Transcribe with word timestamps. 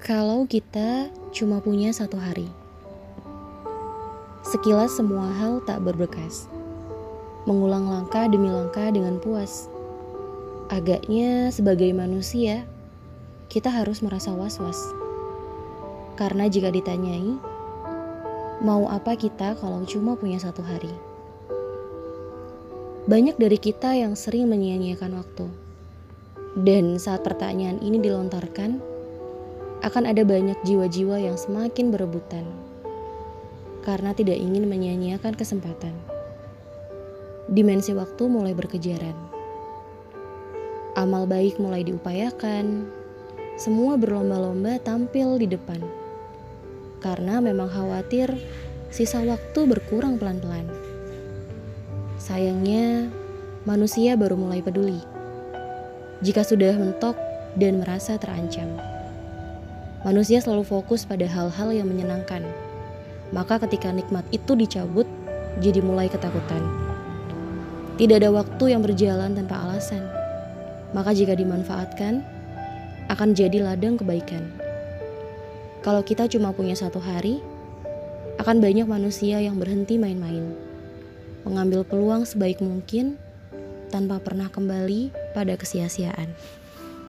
Kalau 0.00 0.48
kita 0.48 1.12
cuma 1.28 1.60
punya 1.60 1.92
satu 1.92 2.16
hari, 2.16 2.48
sekilas 4.40 4.96
semua 4.96 5.28
hal 5.28 5.60
tak 5.68 5.84
berbekas. 5.84 6.48
Mengulang 7.44 7.84
langkah 7.84 8.24
demi 8.24 8.48
langkah 8.48 8.88
dengan 8.88 9.20
puas. 9.20 9.68
Agaknya 10.72 11.52
sebagai 11.52 11.92
manusia, 11.92 12.64
kita 13.52 13.68
harus 13.68 14.00
merasa 14.00 14.32
was-was. 14.32 14.80
Karena 16.16 16.48
jika 16.48 16.72
ditanyai, 16.72 17.36
mau 18.64 18.88
apa 18.88 19.20
kita 19.20 19.52
kalau 19.60 19.84
cuma 19.84 20.16
punya 20.16 20.40
satu 20.40 20.64
hari? 20.64 20.96
Banyak 23.04 23.36
dari 23.36 23.60
kita 23.60 24.00
yang 24.00 24.16
sering 24.16 24.48
menyia-nyiakan 24.48 25.12
waktu. 25.12 25.46
Dan 26.56 26.96
saat 26.96 27.20
pertanyaan 27.20 27.84
ini 27.84 28.00
dilontarkan, 28.00 28.89
akan 29.80 30.04
ada 30.04 30.22
banyak 30.28 30.60
jiwa-jiwa 30.64 31.16
yang 31.24 31.40
semakin 31.40 31.88
berebutan 31.88 32.44
karena 33.80 34.12
tidak 34.12 34.36
ingin 34.36 34.68
menyia-nyiakan 34.68 35.32
kesempatan. 35.32 35.96
Dimensi 37.50 37.96
waktu 37.96 38.28
mulai 38.28 38.52
berkejaran. 38.52 39.16
Amal 40.94 41.24
baik 41.24 41.56
mulai 41.56 41.82
diupayakan. 41.82 42.86
Semua 43.56 43.96
berlomba-lomba 43.96 44.78
tampil 44.84 45.40
di 45.40 45.48
depan. 45.48 45.80
Karena 47.00 47.40
memang 47.40 47.72
khawatir 47.72 48.36
sisa 48.92 49.24
waktu 49.24 49.60
berkurang 49.64 50.20
pelan-pelan. 50.20 50.68
Sayangnya, 52.20 53.08
manusia 53.64 54.12
baru 54.14 54.36
mulai 54.36 54.60
peduli. 54.60 55.00
Jika 56.20 56.44
sudah 56.44 56.76
mentok 56.76 57.16
dan 57.56 57.80
merasa 57.80 58.20
terancam. 58.20 58.99
Manusia 60.00 60.40
selalu 60.40 60.64
fokus 60.64 61.04
pada 61.04 61.28
hal-hal 61.28 61.76
yang 61.76 61.84
menyenangkan. 61.84 62.40
Maka 63.36 63.60
ketika 63.68 63.92
nikmat 63.92 64.24
itu 64.32 64.56
dicabut, 64.56 65.04
jadi 65.60 65.84
mulai 65.84 66.08
ketakutan. 66.08 66.64
Tidak 68.00 68.16
ada 68.16 68.32
waktu 68.32 68.72
yang 68.72 68.80
berjalan 68.80 69.36
tanpa 69.36 69.60
alasan. 69.60 70.00
Maka 70.96 71.12
jika 71.12 71.36
dimanfaatkan, 71.36 72.24
akan 73.12 73.28
jadi 73.36 73.60
ladang 73.60 74.00
kebaikan. 74.00 74.40
Kalau 75.84 76.00
kita 76.00 76.24
cuma 76.32 76.56
punya 76.56 76.72
satu 76.72 76.96
hari, 76.96 77.44
akan 78.40 78.56
banyak 78.56 78.88
manusia 78.88 79.36
yang 79.36 79.60
berhenti 79.60 80.00
main-main. 80.00 80.56
Mengambil 81.44 81.84
peluang 81.84 82.24
sebaik 82.24 82.64
mungkin 82.64 83.20
tanpa 83.92 84.16
pernah 84.16 84.48
kembali 84.48 85.12
pada 85.36 85.60
kesia-siaan. 85.60 86.32